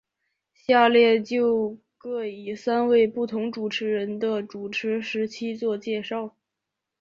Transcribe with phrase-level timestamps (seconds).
[0.55, 6.35] 下列就各以三位不同主持人的主持时期做介绍。